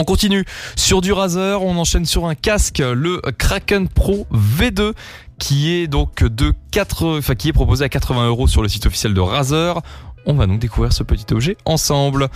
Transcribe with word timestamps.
On 0.00 0.04
continue 0.04 0.46
sur 0.76 1.02
du 1.02 1.12
Razer, 1.12 1.62
on 1.62 1.76
enchaîne 1.76 2.06
sur 2.06 2.24
un 2.24 2.34
casque, 2.34 2.78
le 2.78 3.20
Kraken 3.36 3.86
Pro 3.86 4.26
V2 4.32 4.94
qui 5.38 5.72
est 5.72 5.88
donc 5.88 6.24
de 6.24 6.54
4, 6.70 7.18
enfin 7.18 7.34
qui 7.34 7.50
est 7.50 7.52
proposé 7.52 7.84
à 7.84 7.90
80 7.90 8.28
euros 8.28 8.48
sur 8.48 8.62
le 8.62 8.68
site 8.68 8.86
officiel 8.86 9.12
de 9.12 9.20
Razer. 9.20 9.82
On 10.24 10.32
va 10.32 10.46
donc 10.46 10.58
découvrir 10.58 10.94
ce 10.94 11.02
petit 11.02 11.26
objet 11.34 11.58
ensemble. 11.66 12.30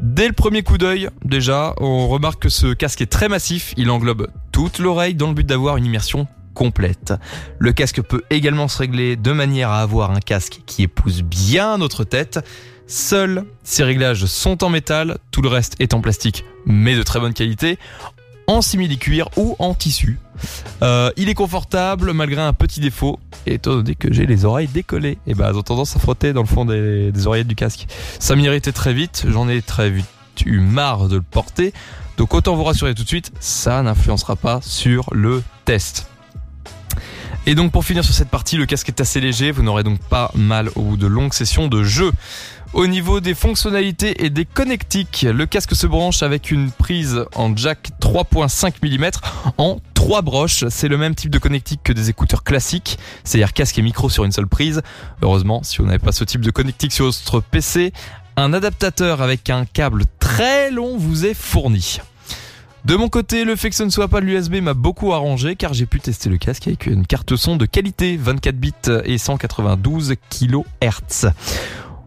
Dès 0.00 0.28
le 0.28 0.32
premier 0.32 0.62
coup 0.62 0.78
d'œil, 0.78 1.10
déjà, 1.22 1.74
on 1.76 2.08
remarque 2.08 2.40
que 2.40 2.48
ce 2.48 2.72
casque 2.72 3.02
est 3.02 3.12
très 3.12 3.28
massif. 3.28 3.74
Il 3.76 3.90
englobe 3.90 4.28
toute 4.50 4.78
l'oreille 4.78 5.14
dans 5.14 5.28
le 5.28 5.34
but 5.34 5.46
d'avoir 5.46 5.76
une 5.76 5.84
immersion 5.84 6.26
complète. 6.54 7.14
Le 7.58 7.72
casque 7.72 8.02
peut 8.02 8.22
également 8.30 8.68
se 8.68 8.78
régler 8.78 9.16
de 9.16 9.32
manière 9.32 9.70
à 9.70 9.80
avoir 9.80 10.10
un 10.10 10.20
casque 10.20 10.60
qui 10.66 10.82
épouse 10.82 11.22
bien 11.22 11.78
notre 11.78 12.04
tête. 12.04 12.40
Seuls 12.86 13.44
ces 13.62 13.84
réglages 13.84 14.26
sont 14.26 14.64
en 14.64 14.68
métal, 14.68 15.18
tout 15.30 15.42
le 15.42 15.48
reste 15.48 15.76
est 15.78 15.94
en 15.94 16.00
plastique, 16.00 16.44
mais 16.66 16.96
de 16.96 17.02
très 17.02 17.20
bonne 17.20 17.34
qualité, 17.34 17.78
en 18.46 18.62
simili-cuir 18.62 19.28
ou 19.36 19.54
en 19.60 19.74
tissu. 19.74 20.18
Euh, 20.82 21.10
il 21.16 21.28
est 21.28 21.34
confortable 21.34 22.12
malgré 22.12 22.40
un 22.40 22.52
petit 22.52 22.80
défaut, 22.80 23.20
étant 23.46 23.76
donné 23.76 23.94
que 23.94 24.12
j'ai 24.12 24.26
les 24.26 24.44
oreilles 24.44 24.66
décollées. 24.66 25.18
Et 25.26 25.34
bah, 25.34 25.48
elles 25.50 25.56
ont 25.56 25.62
tendance 25.62 25.94
à 25.94 26.00
frotter 26.00 26.32
dans 26.32 26.40
le 26.40 26.48
fond 26.48 26.64
des, 26.64 27.12
des 27.12 27.26
oreillettes 27.26 27.46
du 27.46 27.54
casque. 27.54 27.86
Ça 28.18 28.34
m'irritait 28.34 28.72
très 28.72 28.92
vite, 28.92 29.24
j'en 29.28 29.48
ai 29.48 29.62
très 29.62 29.90
vite 29.90 30.06
eu 30.46 30.60
marre 30.60 31.08
de 31.08 31.16
le 31.16 31.22
porter. 31.22 31.72
Donc 32.16 32.34
autant 32.34 32.56
vous 32.56 32.64
rassurer 32.64 32.94
tout 32.94 33.02
de 33.02 33.08
suite, 33.08 33.32
ça 33.40 33.82
n'influencera 33.82 34.36
pas 34.36 34.60
sur 34.62 35.08
le 35.12 35.42
test. 35.64 36.09
Et 37.46 37.54
donc 37.54 37.72
pour 37.72 37.84
finir 37.84 38.04
sur 38.04 38.14
cette 38.14 38.28
partie, 38.28 38.56
le 38.56 38.66
casque 38.66 38.88
est 38.88 39.00
assez 39.00 39.20
léger, 39.20 39.50
vous 39.50 39.62
n'aurez 39.62 39.82
donc 39.82 39.98
pas 39.98 40.30
mal 40.34 40.68
au 40.74 40.82
bout 40.82 40.96
de 40.96 41.06
longues 41.06 41.32
sessions 41.32 41.68
de 41.68 41.82
jeu. 41.82 42.12
Au 42.72 42.86
niveau 42.86 43.18
des 43.18 43.34
fonctionnalités 43.34 44.24
et 44.24 44.30
des 44.30 44.44
connectiques, 44.44 45.26
le 45.28 45.46
casque 45.46 45.74
se 45.74 45.88
branche 45.88 46.22
avec 46.22 46.52
une 46.52 46.70
prise 46.70 47.24
en 47.34 47.56
jack 47.56 47.90
3.5 48.00 48.74
mm 48.82 49.10
en 49.58 49.80
trois 49.94 50.22
broches. 50.22 50.64
C'est 50.68 50.86
le 50.86 50.96
même 50.96 51.16
type 51.16 51.30
de 51.30 51.38
connectique 51.38 51.80
que 51.82 51.92
des 51.92 52.10
écouteurs 52.10 52.44
classiques, 52.44 52.98
c'est-à-dire 53.24 53.52
casque 53.54 53.78
et 53.78 53.82
micro 53.82 54.08
sur 54.08 54.24
une 54.24 54.32
seule 54.32 54.46
prise. 54.46 54.82
Heureusement, 55.20 55.62
si 55.64 55.78
vous 55.78 55.86
n'avez 55.86 55.98
pas 55.98 56.12
ce 56.12 56.22
type 56.22 56.42
de 56.42 56.50
connectique 56.52 56.92
sur 56.92 57.06
votre 57.06 57.40
PC, 57.40 57.92
un 58.36 58.52
adaptateur 58.52 59.20
avec 59.20 59.50
un 59.50 59.64
câble 59.64 60.04
très 60.20 60.70
long 60.70 60.96
vous 60.96 61.26
est 61.26 61.34
fourni. 61.34 61.98
De 62.84 62.96
mon 62.96 63.08
côté, 63.08 63.44
le 63.44 63.56
fait 63.56 63.68
que 63.68 63.76
ce 63.76 63.82
ne 63.82 63.90
soit 63.90 64.08
pas 64.08 64.20
l'USB 64.20 64.56
m'a 64.62 64.72
beaucoup 64.72 65.12
arrangé 65.12 65.54
car 65.54 65.74
j'ai 65.74 65.84
pu 65.84 66.00
tester 66.00 66.30
le 66.30 66.38
casque 66.38 66.66
avec 66.66 66.86
une 66.86 67.06
carte 67.06 67.36
son 67.36 67.56
de 67.56 67.66
qualité 67.66 68.16
24 68.16 68.56
bits 68.56 68.72
et 69.04 69.18
192 69.18 70.14
kHz. 70.30 71.30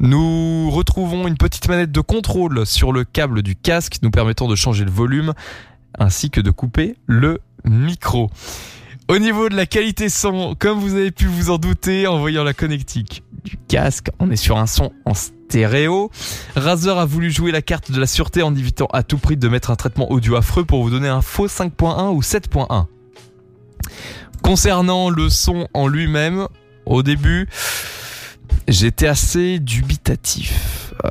Nous 0.00 0.70
retrouvons 0.70 1.28
une 1.28 1.36
petite 1.36 1.68
manette 1.68 1.92
de 1.92 2.00
contrôle 2.00 2.66
sur 2.66 2.92
le 2.92 3.04
câble 3.04 3.42
du 3.42 3.56
casque 3.56 3.98
nous 4.02 4.10
permettant 4.10 4.48
de 4.48 4.54
changer 4.54 4.84
le 4.84 4.90
volume 4.90 5.34
ainsi 5.98 6.30
que 6.30 6.40
de 6.40 6.50
couper 6.50 6.96
le 7.06 7.40
micro. 7.64 8.30
Au 9.08 9.18
niveau 9.18 9.50
de 9.50 9.56
la 9.56 9.66
qualité 9.66 10.08
son, 10.08 10.56
comme 10.58 10.78
vous 10.78 10.94
avez 10.94 11.10
pu 11.10 11.26
vous 11.26 11.50
en 11.50 11.58
douter 11.58 12.06
en 12.06 12.18
voyant 12.18 12.42
la 12.42 12.54
connectique 12.54 13.22
du 13.44 13.58
casque, 13.68 14.08
on 14.18 14.30
est 14.30 14.36
sur 14.36 14.56
un 14.56 14.66
son 14.66 14.92
en 15.04 15.14
stéréo. 15.14 16.10
Razer 16.56 16.98
a 16.98 17.04
voulu 17.04 17.30
jouer 17.30 17.52
la 17.52 17.62
carte 17.62 17.90
de 17.90 18.00
la 18.00 18.06
sûreté 18.06 18.42
en 18.42 18.54
évitant 18.54 18.86
à 18.92 19.02
tout 19.02 19.18
prix 19.18 19.36
de 19.36 19.48
mettre 19.48 19.70
un 19.70 19.76
traitement 19.76 20.10
audio 20.10 20.36
affreux 20.36 20.64
pour 20.64 20.82
vous 20.82 20.90
donner 20.90 21.08
un 21.08 21.22
faux 21.22 21.46
5.1 21.46 22.14
ou 22.14 22.20
7.1. 22.20 22.86
Concernant 24.42 25.10
le 25.10 25.30
son 25.30 25.68
en 25.74 25.86
lui-même, 25.86 26.48
au 26.86 27.02
début, 27.02 27.48
j'étais 28.68 29.06
assez 29.06 29.58
dubitatif. 29.58 30.92
Euh, 31.04 31.10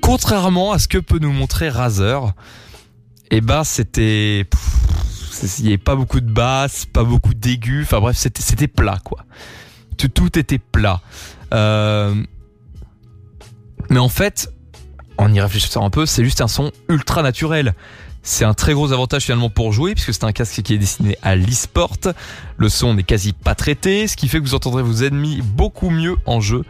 contrairement 0.00 0.72
à 0.72 0.78
ce 0.78 0.88
que 0.88 0.98
peut 0.98 1.18
nous 1.18 1.32
montrer 1.32 1.68
Razer, 1.68 2.32
eh 3.30 3.40
ben 3.40 3.64
c'était 3.64 4.46
il 5.58 5.64
n'y 5.64 5.68
avait 5.68 5.78
pas 5.78 5.96
beaucoup 5.96 6.20
de 6.20 6.30
basses, 6.30 6.86
pas 6.86 7.04
beaucoup 7.04 7.34
d'aigus, 7.34 7.84
enfin 7.84 8.00
bref, 8.00 8.16
c'était 8.16 8.42
c'était 8.42 8.68
plat 8.68 8.98
quoi. 9.02 9.24
Tout, 10.08 10.38
était 10.38 10.58
plat. 10.58 11.00
Euh, 11.52 12.14
mais 13.90 13.98
en 13.98 14.08
fait, 14.08 14.52
en 15.18 15.32
y 15.32 15.40
réfléchissant 15.40 15.84
un 15.84 15.90
peu, 15.90 16.06
c'est 16.06 16.24
juste 16.24 16.40
un 16.40 16.48
son 16.48 16.72
ultra 16.88 17.22
naturel. 17.22 17.74
C'est 18.22 18.44
un 18.44 18.54
très 18.54 18.72
gros 18.72 18.92
avantage 18.92 19.24
finalement 19.24 19.50
pour 19.50 19.72
jouer 19.72 19.94
puisque 19.94 20.14
c'est 20.14 20.24
un 20.24 20.32
casque 20.32 20.62
qui 20.62 20.74
est 20.74 20.78
destiné 20.78 21.18
à 21.22 21.34
l'e-sport. 21.34 21.96
Le 22.56 22.68
son 22.68 22.94
n'est 22.94 23.02
quasi 23.02 23.32
pas 23.32 23.54
traité, 23.54 24.06
ce 24.06 24.16
qui 24.16 24.28
fait 24.28 24.38
que 24.38 24.44
vous 24.44 24.54
entendrez 24.54 24.82
vos 24.82 25.02
ennemis 25.02 25.40
beaucoup 25.42 25.90
mieux 25.90 26.16
en 26.26 26.40
jeu. 26.40 26.64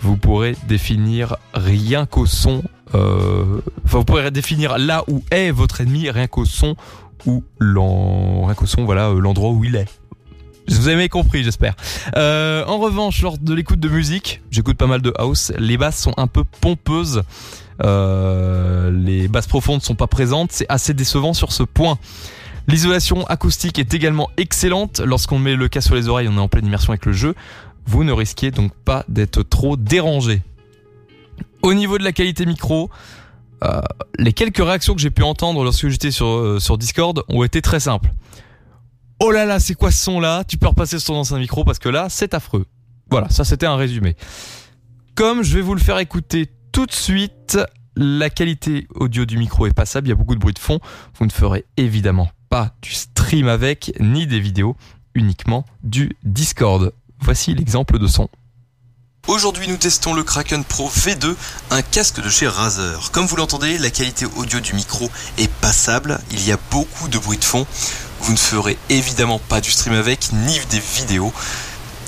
Vous 0.00 0.16
pourrez 0.16 0.56
définir 0.68 1.36
rien 1.54 2.06
qu'au 2.06 2.26
son. 2.26 2.62
Euh, 2.94 3.60
enfin, 3.84 3.98
vous 3.98 4.04
pourrez 4.04 4.30
définir 4.30 4.78
là 4.78 5.04
où 5.08 5.22
est 5.30 5.50
votre 5.50 5.80
ennemi 5.80 6.10
rien 6.10 6.26
qu'au 6.26 6.44
son 6.44 6.76
ou 7.26 7.42
rien 7.60 8.54
qu'au 8.54 8.66
son. 8.66 8.84
Voilà 8.84 9.08
euh, 9.08 9.20
l'endroit 9.20 9.50
où 9.50 9.64
il 9.64 9.74
est. 9.74 9.88
Vous 10.68 10.88
avez 10.88 11.08
compris, 11.08 11.44
j'espère. 11.44 11.74
Euh, 12.16 12.64
en 12.66 12.78
revanche, 12.78 13.22
lors 13.22 13.38
de 13.38 13.54
l'écoute 13.54 13.80
de 13.80 13.88
musique, 13.88 14.42
j'écoute 14.50 14.76
pas 14.76 14.86
mal 14.86 15.00
de 15.00 15.12
house. 15.16 15.52
Les 15.58 15.78
basses 15.78 15.98
sont 15.98 16.14
un 16.16 16.26
peu 16.26 16.44
pompeuses. 16.44 17.22
Euh, 17.82 18.90
les 18.90 19.28
basses 19.28 19.46
profondes 19.46 19.82
sont 19.82 19.94
pas 19.94 20.06
présentes. 20.06 20.52
C'est 20.52 20.66
assez 20.68 20.94
décevant 20.94 21.32
sur 21.32 21.52
ce 21.52 21.62
point. 21.62 21.98
L'isolation 22.66 23.26
acoustique 23.26 23.78
est 23.78 23.94
également 23.94 24.28
excellente. 24.36 25.00
Lorsqu'on 25.00 25.38
met 25.38 25.56
le 25.56 25.68
cas 25.68 25.80
sur 25.80 25.94
les 25.94 26.08
oreilles, 26.08 26.28
on 26.28 26.36
est 26.36 26.40
en 26.40 26.48
pleine 26.48 26.66
immersion 26.66 26.90
avec 26.90 27.06
le 27.06 27.12
jeu. 27.12 27.34
Vous 27.86 28.04
ne 28.04 28.12
risquez 28.12 28.50
donc 28.50 28.72
pas 28.84 29.04
d'être 29.08 29.42
trop 29.42 29.76
dérangé. 29.76 30.42
Au 31.62 31.72
niveau 31.72 31.96
de 31.96 32.04
la 32.04 32.12
qualité 32.12 32.44
micro, 32.44 32.90
euh, 33.64 33.80
les 34.18 34.34
quelques 34.34 34.58
réactions 34.58 34.94
que 34.94 35.00
j'ai 35.00 35.10
pu 35.10 35.22
entendre 35.22 35.64
lorsque 35.64 35.88
j'étais 35.88 36.10
sur, 36.10 36.60
sur 36.60 36.76
Discord 36.76 37.22
ont 37.28 37.42
été 37.42 37.62
très 37.62 37.80
simples. 37.80 38.10
Oh 39.20 39.32
là 39.32 39.44
là, 39.44 39.58
c'est 39.58 39.74
quoi 39.74 39.90
ce 39.90 39.98
son 39.98 40.20
là 40.20 40.44
Tu 40.44 40.58
peux 40.58 40.68
repasser 40.68 40.98
sur 40.98 41.14
ton 41.14 41.20
ancien 41.20 41.38
micro 41.38 41.64
parce 41.64 41.78
que 41.78 41.88
là, 41.88 42.06
c'est 42.08 42.34
affreux. 42.34 42.66
Voilà, 43.10 43.28
ça 43.30 43.44
c'était 43.44 43.66
un 43.66 43.76
résumé. 43.76 44.16
Comme 45.14 45.42
je 45.42 45.54
vais 45.56 45.62
vous 45.62 45.74
le 45.74 45.80
faire 45.80 45.98
écouter 45.98 46.46
tout 46.70 46.86
de 46.86 46.92
suite, 46.92 47.58
la 47.96 48.30
qualité 48.30 48.86
audio 48.94 49.24
du 49.24 49.36
micro 49.38 49.66
est 49.66 49.72
passable, 49.72 50.06
il 50.06 50.10
y 50.10 50.12
a 50.12 50.16
beaucoup 50.16 50.36
de 50.36 50.40
bruit 50.40 50.54
de 50.54 50.58
fond. 50.60 50.78
Vous 51.18 51.26
ne 51.26 51.32
ferez 51.32 51.64
évidemment 51.76 52.30
pas 52.48 52.76
du 52.80 52.92
stream 52.92 53.48
avec, 53.48 53.92
ni 53.98 54.28
des 54.28 54.38
vidéos, 54.38 54.76
uniquement 55.14 55.64
du 55.82 56.16
Discord. 56.22 56.92
Voici 57.20 57.54
l'exemple 57.54 57.98
de 57.98 58.06
son. 58.06 58.28
Aujourd'hui, 59.26 59.68
nous 59.68 59.76
testons 59.76 60.14
le 60.14 60.22
Kraken 60.22 60.64
Pro 60.64 60.88
V2, 60.88 61.34
un 61.70 61.82
casque 61.82 62.22
de 62.22 62.30
chez 62.30 62.48
Razer. 62.48 63.10
Comme 63.12 63.26
vous 63.26 63.36
l'entendez, 63.36 63.76
la 63.76 63.90
qualité 63.90 64.24
audio 64.36 64.58
du 64.60 64.72
micro 64.72 65.10
est 65.36 65.52
passable, 65.60 66.18
il 66.30 66.46
y 66.46 66.52
a 66.52 66.58
beaucoup 66.70 67.08
de 67.08 67.18
bruit 67.18 67.36
de 67.36 67.44
fond. 67.44 67.66
Vous 68.20 68.32
ne 68.32 68.38
ferez 68.38 68.76
évidemment 68.88 69.38
pas 69.38 69.60
du 69.60 69.70
stream 69.70 69.94
avec, 69.94 70.32
ni 70.32 70.58
des 70.70 70.80
vidéos, 70.80 71.32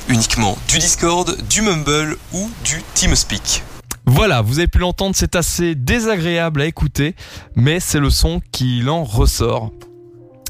uniquement 0.08 0.58
du 0.68 0.78
Discord, 0.78 1.36
du 1.48 1.62
Mumble 1.62 2.16
ou 2.32 2.50
du 2.64 2.82
TeamSpeak. 2.94 3.62
Voilà, 4.06 4.42
vous 4.42 4.58
avez 4.58 4.66
pu 4.66 4.78
l'entendre, 4.78 5.14
c'est 5.16 5.36
assez 5.36 5.74
désagréable 5.74 6.62
à 6.62 6.66
écouter, 6.66 7.14
mais 7.54 7.78
c'est 7.80 8.00
le 8.00 8.10
son 8.10 8.40
qui 8.50 8.82
en 8.88 9.04
ressort. 9.04 9.70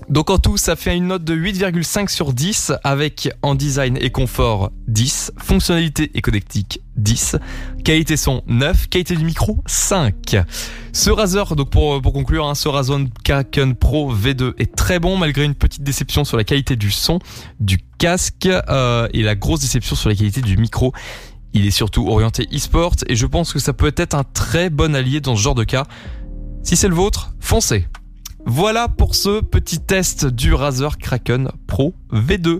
Donc 0.08 0.30
en 0.30 0.38
tout, 0.38 0.56
ça 0.56 0.76
fait 0.76 0.96
une 0.96 1.08
note 1.08 1.24
de 1.24 1.34
8,5 1.34 2.08
sur 2.08 2.32
10 2.32 2.72
avec 2.82 3.30
en 3.42 3.54
design 3.54 3.96
et 4.00 4.10
confort 4.10 4.70
10, 4.88 5.32
fonctionnalité 5.38 6.10
et 6.14 6.20
connectique 6.20 6.80
10, 6.96 7.36
qualité 7.84 8.16
son 8.16 8.42
9, 8.46 8.88
qualité 8.88 9.14
du 9.14 9.24
micro 9.24 9.62
5. 9.66 10.36
Ce 10.92 11.10
Razer, 11.10 11.54
donc 11.54 11.70
pour, 11.70 12.00
conclure, 12.02 12.46
hein, 12.46 12.54
ce 12.54 12.68
Razer 12.68 12.98
Kraken 13.22 13.74
Pro 13.74 14.14
V2 14.14 14.54
est 14.58 14.74
très 14.74 14.98
bon 14.98 15.16
malgré 15.16 15.44
une 15.44 15.54
petite 15.54 15.82
déception 15.82 16.24
sur 16.24 16.36
la 16.36 16.44
qualité 16.44 16.76
du 16.76 16.90
son, 16.90 17.18
du 17.60 17.78
casque 17.98 18.46
euh, 18.46 19.08
et 19.12 19.22
la 19.22 19.36
grosse 19.36 19.60
déception 19.60 19.94
sur 19.94 20.08
la 20.08 20.14
qualité 20.14 20.40
du 20.40 20.56
micro. 20.56 20.92
Il 21.52 21.66
est 21.66 21.72
surtout 21.72 22.08
orienté 22.08 22.48
e-sport 22.52 22.94
et 23.06 23.16
je 23.16 23.26
pense 23.26 23.52
que 23.52 23.58
ça 23.58 23.72
peut 23.72 23.94
être 23.96 24.14
un 24.14 24.24
très 24.24 24.70
bon 24.70 24.94
allié 24.94 25.20
dans 25.20 25.36
ce 25.36 25.42
genre 25.42 25.54
de 25.54 25.64
cas. 25.64 25.86
Si 26.62 26.76
c'est 26.76 26.88
le 26.88 26.94
vôtre, 26.94 27.32
foncez 27.40 27.86
voilà 28.46 28.88
pour 28.88 29.14
ce 29.14 29.40
petit 29.40 29.78
test 29.80 30.26
du 30.26 30.54
Razer 30.54 30.98
Kraken 30.98 31.50
Pro 31.66 31.94
V2. 32.12 32.48